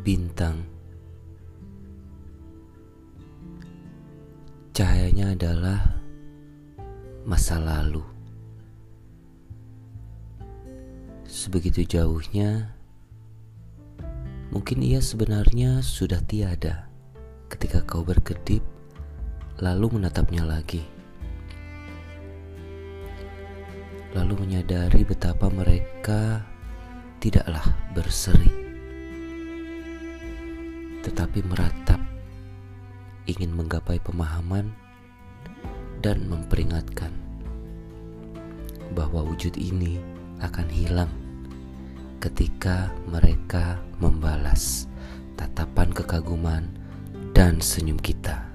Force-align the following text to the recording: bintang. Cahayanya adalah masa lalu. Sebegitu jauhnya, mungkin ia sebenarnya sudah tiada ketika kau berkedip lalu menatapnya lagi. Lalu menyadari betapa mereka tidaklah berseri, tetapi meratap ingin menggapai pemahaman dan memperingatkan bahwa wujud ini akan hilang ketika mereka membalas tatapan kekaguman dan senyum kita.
bintang. 0.00 0.64
Cahayanya 4.72 5.36
adalah 5.36 6.00
masa 7.28 7.60
lalu. 7.60 8.00
Sebegitu 11.28 11.84
jauhnya, 11.84 12.74
mungkin 14.50 14.80
ia 14.82 15.04
sebenarnya 15.04 15.84
sudah 15.84 16.18
tiada 16.24 16.88
ketika 17.52 17.84
kau 17.84 18.02
berkedip 18.02 18.64
lalu 19.60 20.00
menatapnya 20.00 20.42
lagi. 20.48 20.82
Lalu 24.10 24.42
menyadari 24.42 25.06
betapa 25.06 25.46
mereka 25.52 26.42
tidaklah 27.22 27.62
berseri, 27.94 28.59
tetapi 31.00 31.44
meratap 31.46 32.00
ingin 33.24 33.52
menggapai 33.54 34.00
pemahaman 34.02 34.74
dan 36.00 36.24
memperingatkan 36.26 37.12
bahwa 38.96 39.22
wujud 39.22 39.54
ini 39.54 40.02
akan 40.42 40.66
hilang 40.72 41.12
ketika 42.18 42.92
mereka 43.08 43.80
membalas 44.02 44.90
tatapan 45.38 45.88
kekaguman 45.94 46.68
dan 47.32 47.62
senyum 47.62 47.96
kita. 47.96 48.49